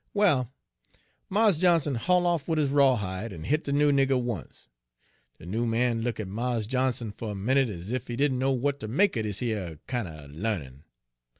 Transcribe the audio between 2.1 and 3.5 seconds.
off wid his rawhide en